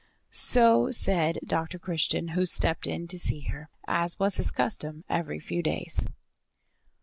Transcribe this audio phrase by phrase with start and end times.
[0.31, 1.77] So said Dr.
[1.77, 6.03] Christian, who stepped in to see her, as was his custom every few days.